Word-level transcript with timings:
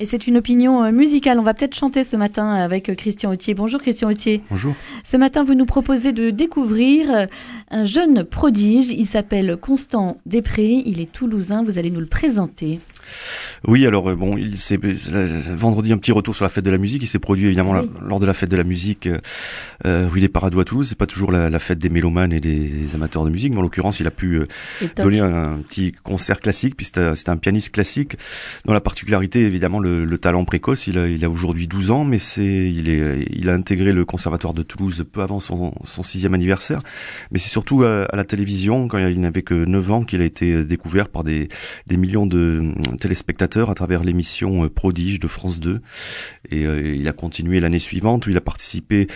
Et 0.00 0.06
c'est 0.06 0.26
une 0.26 0.36
opinion 0.36 0.82
euh, 0.82 0.90
musicale. 0.90 1.38
On 1.38 1.44
va 1.44 1.54
peut-être 1.54 1.76
chanter 1.76 2.02
ce 2.02 2.16
matin 2.16 2.52
avec 2.52 2.88
euh, 2.88 2.96
Christian 2.96 3.30
Autier. 3.30 3.54
Bonjour 3.54 3.80
Christian 3.80 4.10
Autier. 4.10 4.42
Bonjour. 4.50 4.74
Ce 5.04 5.16
matin, 5.16 5.44
vous 5.44 5.54
nous 5.54 5.66
proposez 5.66 6.12
de 6.12 6.30
découvrir 6.30 7.14
euh, 7.14 7.26
un 7.70 7.84
jeune 7.84 8.24
prodige. 8.24 8.90
Il 8.90 9.06
s'appelle 9.06 9.56
Constant 9.56 10.16
Després. 10.26 10.82
Il 10.84 11.00
est 11.00 11.12
toulousain. 11.12 11.62
Vous 11.62 11.78
allez 11.78 11.92
nous 11.92 12.00
le 12.00 12.06
présenter. 12.06 12.80
Oui, 13.66 13.86
alors 13.86 14.10
euh, 14.10 14.16
bon, 14.16 14.36
il 14.36 14.58
s'est 14.58 14.78
vendredi 15.54 15.92
un 15.92 15.98
petit 15.98 16.12
retour 16.12 16.34
sur 16.34 16.44
la 16.44 16.48
fête 16.48 16.64
de 16.64 16.70
la 16.70 16.78
musique. 16.78 17.02
Il 17.02 17.06
s'est 17.06 17.18
produit 17.18 17.46
évidemment 17.46 17.72
Oui. 17.72 17.88
la- 18.00 18.06
lors 18.08 18.20
de 18.20 18.26
la 18.26 18.34
fête 18.34 18.50
de 18.50 18.56
la 18.56 18.64
musique 18.64 19.08
euh, 19.86 20.08
rue 20.08 20.20
des 20.20 20.28
Paradois 20.28 20.62
à 20.62 20.64
Toulouse. 20.64 20.86
C'est 20.88 20.98
pas 20.98 21.06
toujours 21.06 21.32
la, 21.32 21.50
la 21.50 21.58
fête 21.58 21.78
des 21.78 21.88
mélomanes 21.88 22.32
et 22.32 22.40
des, 22.40 22.68
des 22.68 22.94
amateurs 22.94 23.24
de 23.24 23.30
musique, 23.30 23.52
mais 23.52 23.58
en 23.58 23.62
l'occurrence, 23.62 24.00
il 24.00 24.06
a 24.06 24.10
pu 24.10 24.34
euh, 24.36 24.46
donner 24.96 25.20
un, 25.20 25.58
petit 25.68 25.92
concert 26.02 26.40
classique. 26.40 26.76
Puis 26.76 26.86
c'était 26.86 27.30
un 27.30 27.36
pianiste 27.36 27.70
classique 27.72 28.16
dont 28.64 28.72
la 28.72 28.80
particularité, 28.80 29.40
évidemment, 29.42 29.78
le, 29.80 30.04
le 30.04 30.18
talent 30.18 30.44
précoce. 30.44 30.86
Il 30.86 30.98
a, 30.98 31.08
il 31.08 31.24
a 31.24 31.30
aujourd'hui 31.30 31.66
12 31.68 31.90
ans, 31.90 32.04
mais 32.04 32.18
c'est 32.18 32.44
il 32.70 32.88
est 32.88 33.26
il 33.30 33.48
a 33.48 33.54
intégré 33.54 33.92
le 33.92 34.04
conservatoire 34.04 34.54
de 34.54 34.62
Toulouse 34.62 35.04
peu 35.10 35.20
avant 35.22 35.40
son, 35.40 35.72
son 35.84 36.02
sixième 36.02 36.34
anniversaire. 36.34 36.80
Mais 37.30 37.38
c'est 37.38 37.48
surtout 37.48 37.82
à, 37.84 38.04
à 38.04 38.16
la 38.16 38.24
télévision, 38.24 38.88
quand 38.88 38.98
il 38.98 39.20
n'avait 39.20 39.42
que 39.42 39.54
9 39.54 39.90
ans, 39.92 40.04
qu'il 40.04 40.20
a 40.20 40.24
été 40.24 40.64
découvert 40.64 41.08
par 41.08 41.24
des 41.24 41.48
des 41.86 41.96
millions 41.96 42.26
de 42.26 42.38
euh, 42.64 42.72
téléspectateurs 42.96 43.70
à 43.70 43.74
travers 43.74 44.02
l'émission 44.04 44.64
euh, 44.64 44.68
Prodige 44.68 45.20
de 45.20 45.26
France 45.28 45.60
2. 45.60 45.80
Et 46.50 46.66
euh, 46.66 46.94
il 46.94 47.06
a 47.08 47.12
continué 47.12 47.60
l'année 47.60 47.78
suivante 47.78 48.26
où 48.26 48.30
il 48.30 48.36
a 48.36 48.40
participé 48.40 49.06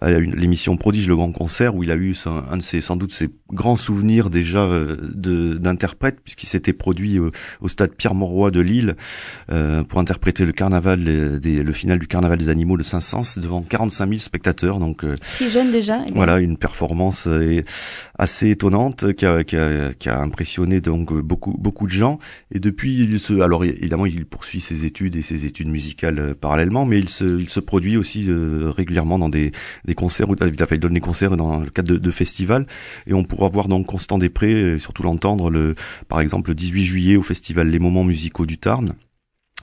à 0.00 0.10
l'émission 0.10 0.76
Prodige 0.76 1.08
le 1.08 1.16
Grand 1.16 1.32
Concert 1.32 1.74
où 1.74 1.82
il 1.84 1.90
a 1.90 1.94
eu 1.96 2.14
un 2.50 2.56
de 2.56 2.62
ses 2.62 2.80
sans 2.80 2.96
doute 2.96 3.12
ses 3.12 3.28
grands 3.52 3.76
souvenirs 3.76 4.30
déjà 4.30 4.64
euh, 4.64 4.96
d'interprète 5.58 6.18
puisqu'il 6.24 6.46
s'était 6.48 6.72
produit 6.72 7.18
au, 7.18 7.30
au 7.60 7.68
stade 7.68 7.92
Pierre 7.94 8.14
Mauroy 8.14 8.50
de 8.50 8.60
Lille 8.60 8.96
euh, 9.50 9.84
pour 9.84 10.00
interpréter 10.00 10.44
le 10.44 10.52
carnaval 10.52 11.04
des, 11.40 11.62
le 11.62 11.72
final 11.72 11.98
du 11.98 12.06
carnaval 12.06 12.38
des 12.38 12.48
animaux 12.48 12.76
de 12.76 12.82
Saint-Saëns 12.82 13.38
devant 13.40 13.62
45 13.62 14.08
000 14.08 14.18
spectateurs 14.18 14.78
donc 14.78 15.04
euh, 15.04 15.16
Si 15.22 15.50
jeune 15.50 15.70
déjà. 15.70 16.02
eh 16.06 16.12
voilà, 16.12 16.38
une 16.38 16.56
performance 16.56 17.28
assez 18.18 18.50
étonnante 18.50 19.12
qui 19.14 19.26
a, 19.26 19.44
qui 19.44 19.56
a, 19.56 19.92
qui 19.94 20.08
a 20.08 20.18
impressionné 20.20 20.80
donc 20.80 21.12
beaucoup 21.12 21.52
beaucoup 21.58 21.86
de 21.86 21.92
gens. 21.92 22.18
Et 22.54 22.60
depuis, 22.60 23.06
alors 23.30 23.64
évidemment, 23.64 24.06
il 24.06 24.26
poursuit 24.26 24.60
ses 24.60 24.84
études 24.84 25.16
et 25.16 25.22
ses 25.22 25.44
études 25.46 25.68
musicales 25.68 26.18
euh, 26.18 26.34
parallèlement, 26.34 26.84
mais 26.86 26.98
il 26.98 27.08
se, 27.08 27.60
produit 27.60 27.96
aussi 27.96 28.26
euh, 28.28 28.70
régulièrement 28.70 29.18
dans 29.18 29.28
des, 29.28 29.52
concerts. 29.96 30.28
où- 30.30 30.36
Il 30.40 30.80
donne 30.80 30.94
des 30.94 31.00
concerts 31.00 31.36
dans 31.36 31.60
le 31.60 31.70
cadre 31.70 31.92
de, 31.92 31.98
de 31.98 32.10
festivals, 32.10 32.66
et 33.06 33.14
on 33.14 33.24
pourra 33.24 33.48
voir 33.48 33.68
donc 33.68 33.86
Constant 33.86 34.18
Després, 34.18 34.74
et 34.74 34.78
surtout 34.78 35.02
l'entendre 35.02 35.50
le, 35.50 35.74
par 36.08 36.20
exemple, 36.20 36.50
le 36.50 36.54
18 36.54 36.84
juillet 36.84 37.16
au 37.16 37.22
festival 37.22 37.68
Les 37.68 37.78
Moments 37.78 38.04
Musicaux 38.04 38.46
du 38.46 38.58
Tarn. 38.58 38.94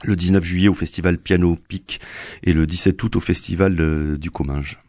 Le 0.06 0.16
19 0.16 0.44
juillet 0.44 0.70
au 0.70 0.74
festival 0.74 1.18
Piano 1.18 1.58
Pic 1.68 2.00
et 2.44 2.54
le 2.54 2.66
17 2.66 3.04
août 3.04 3.18
au 3.18 3.20
festival 3.20 3.76
euh, 3.82 4.18
du 4.18 4.32
Comminges. 4.32 4.80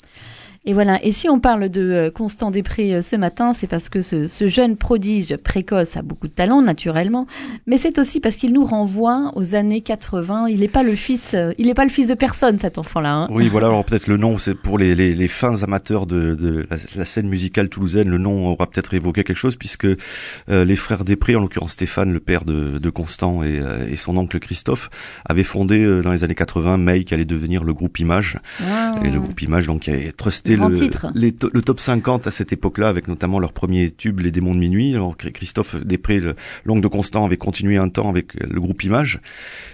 Et 0.66 0.74
voilà. 0.74 1.02
Et 1.02 1.10
si 1.10 1.26
on 1.28 1.40
parle 1.40 1.70
de 1.70 1.80
euh, 1.80 2.10
Constant 2.10 2.50
Després 2.50 2.92
euh, 2.92 3.00
ce 3.00 3.16
matin, 3.16 3.54
c'est 3.54 3.66
parce 3.66 3.88
que 3.88 4.02
ce, 4.02 4.28
ce 4.28 4.48
jeune 4.48 4.76
prodige 4.76 5.34
précoce 5.38 5.96
a 5.96 6.02
beaucoup 6.02 6.28
de 6.28 6.32
talent, 6.32 6.60
naturellement. 6.60 7.26
Mais 7.66 7.78
c'est 7.78 7.98
aussi 7.98 8.20
parce 8.20 8.36
qu'il 8.36 8.52
nous 8.52 8.64
renvoie 8.64 9.32
aux 9.36 9.54
années 9.54 9.80
80. 9.80 10.48
Il 10.48 10.60
n'est 10.60 10.68
pas 10.68 10.82
le 10.82 10.94
fils, 10.94 11.32
euh, 11.32 11.52
il 11.56 11.66
n'est 11.66 11.74
pas 11.74 11.84
le 11.84 11.90
fils 11.90 12.08
de 12.08 12.14
personne, 12.14 12.58
cet 12.58 12.76
enfant-là. 12.76 13.14
hein. 13.14 13.28
Oui, 13.30 13.48
voilà. 13.48 13.68
Alors 13.68 13.86
peut-être 13.86 14.06
le 14.06 14.18
nom, 14.18 14.36
c'est 14.36 14.54
pour 14.54 14.76
les, 14.76 14.94
les, 14.94 15.14
les 15.14 15.28
fins 15.28 15.62
amateurs 15.62 16.04
de, 16.06 16.34
de 16.34 16.66
la, 16.70 16.76
la 16.94 17.04
scène 17.06 17.28
musicale 17.28 17.70
toulousaine. 17.70 18.10
Le 18.10 18.18
nom 18.18 18.48
aura 18.48 18.66
peut-être 18.66 18.92
évoqué 18.92 19.24
quelque 19.24 19.38
chose 19.38 19.56
puisque 19.56 19.86
euh, 19.86 20.64
les 20.66 20.76
frères 20.76 21.04
Després, 21.04 21.36
en 21.36 21.40
l'occurrence 21.40 21.72
Stéphane, 21.72 22.12
le 22.12 22.20
père 22.20 22.44
de, 22.44 22.76
de 22.78 22.90
Constant, 22.90 23.42
et, 23.42 23.62
et 23.88 23.96
son 23.96 24.14
oncle 24.18 24.38
Christophe, 24.38 24.90
avaient 25.24 25.42
fondé 25.42 25.82
euh, 25.82 26.02
dans 26.02 26.12
les 26.12 26.22
années 26.22 26.34
80 26.34 26.76
May, 26.76 27.04
qui 27.04 27.14
allait 27.14 27.24
devenir 27.24 27.64
le 27.64 27.72
groupe 27.72 27.98
Image. 27.98 28.38
Ah. 28.62 28.96
Et 29.04 29.08
le 29.10 29.18
groupe 29.20 29.40
Image, 29.40 29.66
donc, 29.66 29.80
qui 29.80 29.92
trusté 30.12 30.50
Le, 30.68 30.76
titre. 30.76 31.06
les 31.14 31.32
to- 31.32 31.50
le 31.52 31.62
top 31.62 31.80
50 31.80 32.26
à 32.26 32.30
cette 32.30 32.52
époque-là, 32.52 32.88
avec 32.88 33.08
notamment 33.08 33.38
leur 33.38 33.52
premier 33.52 33.90
tube, 33.90 34.20
Les 34.20 34.30
Démons 34.30 34.54
de 34.54 34.60
Minuit. 34.60 34.94
Alors, 34.94 35.16
Chr- 35.16 35.32
Christophe 35.32 35.76
Després, 35.84 36.18
le- 36.20 36.34
l'oncle 36.64 36.82
de 36.82 36.88
Constant, 36.88 37.24
avait 37.24 37.36
continué 37.36 37.76
un 37.78 37.88
temps 37.88 38.08
avec 38.08 38.34
le 38.34 38.60
groupe 38.60 38.82
Image. 38.84 39.20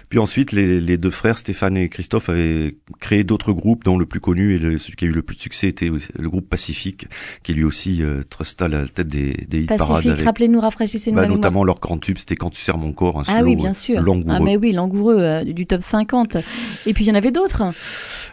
Puis 0.09 0.19
ensuite, 0.19 0.51
les, 0.53 0.79
les 0.79 0.97
deux 0.97 1.09
frères, 1.09 1.37
Stéphane 1.37 1.75
et 1.75 1.89
Christophe, 1.89 2.29
avaient 2.29 2.77
créé 3.01 3.23
d'autres 3.25 3.51
groupes, 3.51 3.83
dont 3.83 3.97
le 3.97 4.05
plus 4.05 4.21
connu 4.21 4.55
et 4.55 4.59
le, 4.59 4.77
celui 4.77 4.95
qui 4.95 5.05
a 5.05 5.07
eu 5.09 5.11
le 5.11 5.21
plus 5.21 5.35
de 5.35 5.41
succès 5.41 5.67
était 5.67 5.89
le 5.89 6.29
groupe 6.29 6.47
Pacifique, 6.49 7.07
qui 7.43 7.53
lui 7.53 7.63
aussi 7.65 8.01
euh, 8.01 8.21
trusta 8.29 8.67
la 8.69 8.85
tête 8.87 9.07
des, 9.07 9.33
des 9.49 9.63
hit 9.63 9.67
parades 9.67 10.03
Pacifique, 10.03 10.23
rappelez-nous, 10.25 10.59
rafraîchissez-nous 10.61 11.17
bah, 11.17 11.27
notamment 11.27 11.63
leur 11.65 11.79
grand 11.79 11.97
tube, 11.97 12.17
c'était 12.17 12.35
Quand 12.37 12.49
tu 12.51 12.61
serres 12.61 12.77
mon 12.77 12.93
corps, 12.93 13.19
un 13.19 13.23
Ah 13.27 13.39
solo 13.39 13.45
oui, 13.49 13.55
bien 13.57 13.73
sûr. 13.73 14.01
langoureux. 14.01 14.35
Ah 14.37 14.39
mais 14.39 14.55
oui, 14.55 14.71
langoureux 14.71 15.17
euh, 15.19 15.43
du 15.43 15.65
top 15.65 15.81
50. 15.81 16.37
Et 16.85 16.93
puis 16.93 17.03
il 17.03 17.07
y 17.07 17.11
en 17.11 17.15
avait 17.15 17.31
d'autres. 17.31 17.63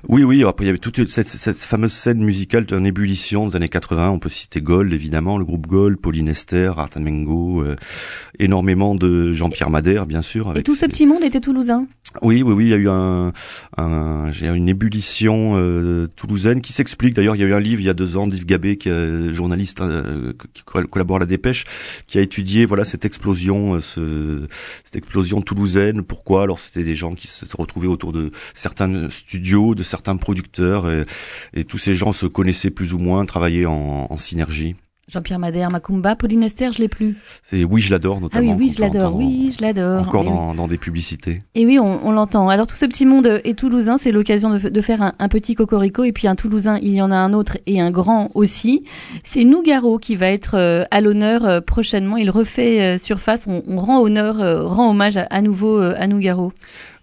Oui, 0.08 0.22
oui. 0.22 0.44
Après, 0.44 0.64
il 0.64 0.66
y 0.66 0.70
avait 0.70 0.78
toute 0.78 1.08
cette, 1.08 1.28
cette 1.28 1.56
fameuse 1.56 1.92
scène 1.92 2.18
musicale 2.18 2.33
en 2.72 2.84
ébullition 2.84 3.46
des 3.48 3.56
années 3.56 3.68
80. 3.68 4.10
On 4.10 4.18
peut 4.18 4.28
citer 4.28 4.60
Gold, 4.60 4.92
évidemment, 4.92 5.38
le 5.38 5.44
groupe 5.44 5.66
Gold, 5.66 5.98
Pauline 5.98 6.28
Esther, 6.28 6.78
Artan 6.78 7.00
Mengo, 7.00 7.62
euh, 7.62 7.76
énormément 8.38 8.94
de 8.94 9.32
Jean-Pierre 9.32 9.70
Madère, 9.70 10.06
bien 10.06 10.22
sûr. 10.22 10.56
Et 10.56 10.62
tout 10.62 10.74
ce 10.74 10.86
petit 10.86 11.06
monde 11.06 11.22
était 11.22 11.40
toulousain. 11.40 11.86
Oui, 12.22 12.42
oui, 12.42 12.52
oui. 12.52 12.64
Il 12.66 12.70
y 12.70 12.74
a 12.74 12.76
eu 12.76 12.88
un, 12.88 13.32
un 13.76 14.30
j'ai 14.30 14.46
une 14.48 14.68
ébullition 14.68 15.54
euh, 15.56 16.06
toulousaine 16.16 16.60
qui 16.60 16.72
s'explique. 16.72 17.14
D'ailleurs, 17.14 17.34
il 17.36 17.40
y 17.40 17.44
a 17.44 17.46
eu 17.48 17.54
un 17.54 17.60
livre 17.60 17.80
il 17.80 17.84
y 17.86 17.90
a 17.90 17.94
deux 17.94 18.16
ans 18.16 18.26
d'Yves 18.26 18.46
Gabé, 18.46 18.76
qui 18.76 18.88
est 18.88 19.34
journaliste 19.34 19.80
euh, 19.80 20.32
qui 20.52 20.62
co- 20.62 20.82
collabore 20.86 21.16
à 21.16 21.20
la 21.20 21.26
Dépêche, 21.26 21.64
qui 22.06 22.18
a 22.18 22.20
étudié 22.20 22.64
voilà 22.66 22.84
cette 22.84 23.04
explosion, 23.04 23.74
euh, 23.74 23.80
ce, 23.80 24.46
cette 24.84 24.96
explosion 24.96 25.40
toulousaine. 25.42 26.02
Pourquoi? 26.02 26.42
Alors, 26.44 26.58
c'était 26.58 26.84
des 26.84 26.94
gens 26.94 27.14
qui 27.14 27.26
se 27.28 27.44
se 27.46 27.56
retrouvaient 27.56 27.88
autour 27.88 28.12
de 28.12 28.30
certains 28.54 29.10
studios, 29.10 29.74
de 29.74 29.82
certains 29.82 30.16
producteurs, 30.16 30.88
et, 30.90 31.04
et 31.52 31.64
tous 31.64 31.78
ces 31.78 31.94
gens 31.94 32.12
se 32.12 32.23
connaissaient 32.26 32.70
plus 32.70 32.92
ou 32.94 32.98
moins, 32.98 33.24
travaillaient 33.24 33.66
en, 33.66 34.06
en 34.10 34.16
synergie. 34.16 34.76
Jean-Pierre 35.06 35.38
Madère, 35.38 35.70
Macumba, 35.70 36.16
Pauline 36.16 36.42
Esther, 36.44 36.72
je 36.72 36.78
l'ai 36.78 36.88
plus. 36.88 37.18
C'est 37.42 37.62
oui, 37.62 37.82
je 37.82 37.90
l'adore 37.90 38.16
Ah 38.16 38.20
notamment. 38.22 38.52
oui, 38.52 38.56
oui, 38.58 38.66
qu'on 38.68 38.72
je 38.72 38.80
l'adore. 38.80 39.16
Oui, 39.16 39.54
je 39.54 39.60
l'adore. 39.62 40.00
Encore 40.00 40.24
oui. 40.24 40.56
dans, 40.56 40.66
des 40.66 40.78
publicités. 40.78 41.42
Et 41.54 41.66
oui, 41.66 41.78
on, 41.78 42.06
on 42.06 42.10
l'entend. 42.10 42.48
Alors 42.48 42.66
tout 42.66 42.74
ce 42.76 42.86
petit 42.86 43.04
monde 43.04 43.26
est 43.44 43.58
toulousain, 43.58 43.98
c'est 43.98 44.12
l'occasion 44.12 44.48
de, 44.56 44.70
de 44.70 44.80
faire 44.80 45.02
un, 45.02 45.12
un 45.18 45.28
petit 45.28 45.54
cocorico. 45.54 46.04
Et 46.04 46.12
puis 46.12 46.26
un 46.26 46.34
toulousain, 46.36 46.78
il 46.80 46.94
y 46.94 47.02
en 47.02 47.10
a 47.10 47.16
un 47.16 47.34
autre 47.34 47.58
et 47.66 47.82
un 47.82 47.90
grand 47.90 48.30
aussi. 48.34 48.84
C'est 49.24 49.44
Nougaro 49.44 49.98
qui 49.98 50.16
va 50.16 50.28
être 50.28 50.54
euh, 50.54 50.84
à 50.90 51.02
l'honneur 51.02 51.44
euh, 51.44 51.60
prochainement. 51.60 52.16
Il 52.16 52.30
refait 52.30 52.80
euh, 52.94 52.96
surface. 52.96 53.44
On, 53.46 53.62
on 53.68 53.76
rend 53.80 54.00
honneur, 54.00 54.36
rend 54.70 54.88
hommage 54.88 55.18
à, 55.18 55.24
à 55.24 55.42
nouveau 55.42 55.80
à 55.82 56.06
Nougaro. 56.06 56.54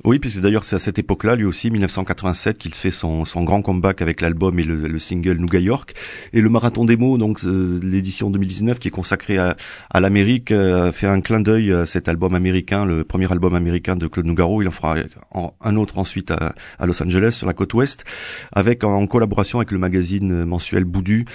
Oui, 0.04 0.18
puisque 0.18 0.40
d'ailleurs 0.40 0.66
c'est 0.66 0.76
à 0.76 0.80
cette 0.80 0.98
époque-là, 0.98 1.36
lui 1.36 1.46
aussi, 1.46 1.70
1987, 1.70 2.58
qu'il 2.58 2.74
fait 2.74 2.90
son, 2.90 3.24
son 3.24 3.44
grand 3.44 3.62
comeback 3.62 4.02
avec 4.02 4.22
l'album 4.22 4.58
et 4.60 4.64
le, 4.64 4.88
le 4.88 5.00
single 5.00 5.38
Nougat 5.38 5.60
York. 5.60 5.94
Et 6.34 6.42
le 6.42 6.50
Marathon 6.50 6.86
des 6.86 6.98
mots, 6.98 7.20
donc 7.20 7.44
euh, 7.44 7.80
l'édition 7.84 8.32
2019 8.32 8.80
qui 8.80 8.88
est 8.88 8.92
consacrée 8.92 9.38
à, 9.38 9.56
à 9.92 10.00
l'Amérique, 10.00 10.52
euh, 10.52 10.92
fait 10.92 11.06
un 11.06 11.22
clin 11.22 11.40
d'œil 11.40 11.72
à 11.72 11.86
cet 11.86 12.10
album 12.10 12.34
américain, 12.34 12.84
le 12.84 13.04
premier 13.04 13.32
album 13.32 13.54
américain 13.54 13.96
de 13.96 14.08
Claude 14.08 14.26
Nougaro. 14.26 14.64
Il 14.64 14.68
en 14.68 14.72
fera 14.72 14.96
un 15.62 15.76
autre 15.76 16.00
ensuite 16.00 16.32
à, 16.32 16.56
à 16.80 16.86
Los 16.88 17.02
Angeles, 17.04 17.34
sur 17.34 17.46
la 17.46 17.54
côte 17.54 17.74
ouest, 17.76 18.04
avec 18.52 18.84
en 18.84 19.06
collaboration 19.06 19.60
avec 19.60 19.72
le 19.72 19.78
magazine 19.78 20.46
mensuel 20.46 20.84
Boudu, 20.84 21.26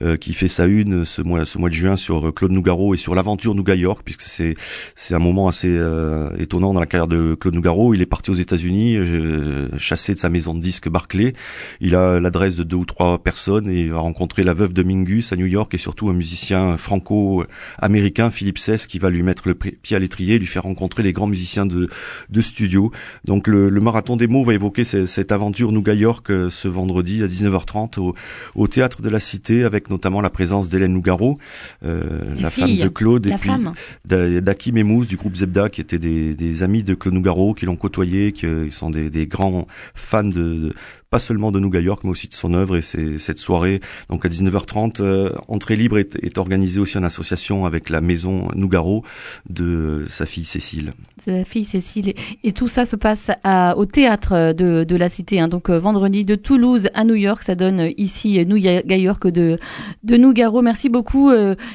euh, 0.00 0.16
qui 0.16 0.32
fait 0.32 0.48
sa 0.48 0.64
une 0.64 1.04
ce 1.04 1.20
mois, 1.20 1.44
ce 1.44 1.58
mois 1.58 1.68
de 1.68 1.74
juin 1.74 1.96
sur 1.96 2.32
Claude 2.32 2.52
Nougaro 2.52 2.94
et 2.94 2.96
sur 2.96 3.14
l'aventure 3.14 3.54
Nougat 3.54 3.76
York, 3.76 4.00
puisque 4.02 4.22
c'est 4.22 5.14
un 5.14 5.18
moment 5.18 5.46
assez 5.48 5.68
euh, 5.68 6.30
étonnant 6.38 6.72
dans 6.72 6.80
la 6.80 6.86
carrière 6.86 7.08
de 7.08 7.34
Claude 7.34 7.54
Nougaro. 7.54 7.92
Parti 8.14 8.30
aux 8.30 8.34
États-Unis, 8.34 8.94
euh, 8.96 9.68
chassé 9.76 10.14
de 10.14 10.20
sa 10.20 10.28
maison 10.28 10.54
de 10.54 10.60
disques 10.60 10.88
Barclay. 10.88 11.32
Il 11.80 11.96
a 11.96 12.20
l'adresse 12.20 12.54
de 12.54 12.62
deux 12.62 12.76
ou 12.76 12.84
trois 12.84 13.18
personnes 13.20 13.68
et 13.68 13.80
il 13.80 13.90
va 13.90 13.98
rencontrer 13.98 14.44
la 14.44 14.54
veuve 14.54 14.72
de 14.72 14.84
Mingus 14.84 15.32
à 15.32 15.36
New 15.36 15.46
York 15.46 15.74
et 15.74 15.78
surtout 15.78 16.08
un 16.10 16.12
musicien 16.12 16.76
franco-américain, 16.76 18.30
Philippe 18.30 18.58
Sess, 18.58 18.86
qui 18.86 19.00
va 19.00 19.10
lui 19.10 19.24
mettre 19.24 19.48
le 19.48 19.56
pied 19.56 19.96
à 19.96 19.98
l'étrier, 19.98 20.38
lui 20.38 20.46
faire 20.46 20.62
rencontrer 20.62 21.02
les 21.02 21.12
grands 21.12 21.26
musiciens 21.26 21.66
de, 21.66 21.88
de 22.30 22.40
studio. 22.40 22.92
Donc 23.24 23.48
le, 23.48 23.68
le 23.68 23.80
marathon 23.80 24.16
des 24.16 24.28
mots 24.28 24.44
va 24.44 24.54
évoquer 24.54 24.84
ce- 24.84 25.06
cette 25.06 25.32
aventure 25.32 25.72
Nougat 25.72 25.94
York 25.94 26.30
euh, 26.30 26.50
ce 26.50 26.68
vendredi 26.68 27.20
à 27.22 27.26
19h30 27.26 27.98
au, 27.98 28.14
au 28.54 28.68
théâtre 28.68 29.02
de 29.02 29.08
la 29.08 29.18
Cité 29.18 29.64
avec 29.64 29.90
notamment 29.90 30.20
la 30.20 30.30
présence 30.30 30.68
d'Hélène 30.68 30.92
Nougaro, 30.92 31.38
euh, 31.84 32.20
La 32.40 32.50
femme 32.50 32.76
de 32.76 32.88
Claude 32.88 33.26
La 33.26 33.34
et 33.34 33.38
puis 33.38 33.48
femme. 33.50 33.72
d'A- 34.04 34.40
d'Hakim 34.40 34.76
et 34.76 34.84
Mousse 34.84 35.08
du 35.08 35.16
groupe 35.16 35.34
Zebda 35.34 35.68
qui 35.68 35.80
étaient 35.80 35.98
des, 35.98 36.36
des 36.36 36.62
amis 36.62 36.84
de 36.84 36.94
Claude 36.94 37.14
Nougaro 37.14 37.54
qui 37.54 37.66
l'ont 37.66 37.74
côtoyé 37.76 38.03
qui 38.32 38.46
euh, 38.46 38.70
sont 38.70 38.90
des, 38.90 39.26
grands 39.26 39.66
fans 39.94 40.22
de- 40.24 40.72
pas 41.14 41.20
seulement 41.20 41.52
de 41.52 41.60
Nougat 41.60 41.78
York, 41.78 42.00
mais 42.02 42.10
aussi 42.10 42.26
de 42.26 42.34
son 42.34 42.54
œuvre. 42.54 42.74
Et 42.74 42.82
c'est 42.82 43.18
cette 43.18 43.38
soirée, 43.38 43.80
donc 44.10 44.26
à 44.26 44.28
19h30, 44.28 45.00
euh, 45.00 45.30
entrée 45.46 45.76
libre 45.76 45.96
est, 45.96 46.16
est, 46.24 46.38
organisée 46.38 46.80
aussi 46.80 46.98
en 46.98 47.04
association 47.04 47.66
avec 47.66 47.88
la 47.88 48.00
maison 48.00 48.48
Nougaro 48.56 49.04
de 49.48 50.06
sa 50.08 50.26
fille 50.26 50.44
Cécile. 50.44 50.92
Sa 51.24 51.44
fille 51.44 51.64
Cécile. 51.64 52.14
Et, 52.42 52.50
tout 52.50 52.66
ça 52.66 52.84
se 52.84 52.96
passe 52.96 53.30
à, 53.44 53.76
au 53.76 53.86
théâtre 53.86 54.52
de, 54.54 54.82
de 54.82 54.96
la 54.96 55.08
Cité. 55.08 55.38
Hein. 55.38 55.46
Donc 55.46 55.70
vendredi 55.70 56.24
de 56.24 56.34
Toulouse 56.34 56.88
à 56.94 57.04
New 57.04 57.14
York, 57.14 57.44
ça 57.44 57.54
donne 57.54 57.92
ici 57.96 58.44
New 58.44 58.56
York 58.56 59.28
de, 59.28 59.60
de 60.02 60.16
Nougaro. 60.16 60.62
Merci 60.62 60.88
beaucoup 60.88 61.30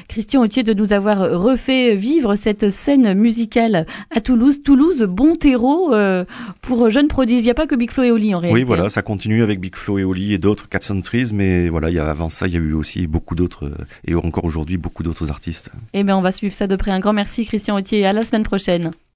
Christian 0.08 0.42
Autier 0.42 0.64
de 0.64 0.74
nous 0.74 0.92
avoir 0.92 1.18
refait 1.18 1.94
vivre 1.94 2.36
cette 2.36 2.68
scène 2.68 3.14
musicale 3.14 3.86
à 4.14 4.20
Toulouse. 4.20 4.62
Toulouse, 4.62 5.02
bon 5.02 5.36
terreau 5.36 5.94
euh, 5.94 6.24
pour 6.60 6.90
jeunes 6.90 7.08
prodiges. 7.08 7.40
Il 7.40 7.44
n'y 7.44 7.50
a 7.50 7.54
pas 7.54 7.66
que 7.66 7.74
Big 7.74 7.90
Flo 7.90 8.02
et 8.02 8.10
Oli 8.10 8.34
en 8.34 8.38
réalité. 8.38 8.60
Oui, 8.60 8.64
voilà, 8.64 8.90
ça 8.90 9.02
continue 9.02 9.29
avec 9.38 9.60
Big 9.60 9.76
Flo 9.76 9.98
et 9.98 10.04
Oli 10.04 10.32
et 10.32 10.38
d'autres 10.38 10.68
Cats 10.68 10.80
Trees, 11.02 11.30
mais 11.32 11.68
voilà, 11.68 11.90
il 11.90 11.94
y 11.94 11.98
a, 11.98 12.08
avant 12.08 12.28
ça, 12.28 12.48
il 12.48 12.54
y 12.54 12.56
a 12.56 12.60
eu 12.60 12.72
aussi 12.72 13.06
beaucoup 13.06 13.34
d'autres, 13.34 13.66
euh, 13.66 13.86
et 14.06 14.14
encore 14.14 14.44
aujourd'hui, 14.44 14.76
beaucoup 14.76 15.02
d'autres 15.02 15.30
artistes. 15.30 15.70
Eh 15.92 16.02
bien, 16.02 16.16
on 16.16 16.22
va 16.22 16.32
suivre 16.32 16.54
ça 16.54 16.66
de 16.66 16.76
près. 16.76 16.90
Un 16.90 17.00
grand 17.00 17.12
merci 17.12 17.46
Christian 17.46 17.76
Autier 17.76 18.00
et 18.00 18.06
à 18.06 18.12
la 18.12 18.24
semaine 18.24 18.42
prochaine. 18.42 18.90